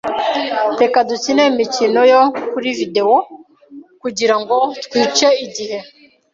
[0.81, 3.15] Reka dukine imikino yo kuri videwo
[4.01, 5.79] kugirango twice igihe.